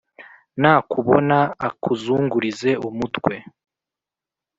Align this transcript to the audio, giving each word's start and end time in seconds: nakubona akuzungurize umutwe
nakubona 0.61 1.37
akuzungurize 1.67 2.71
umutwe 2.87 3.33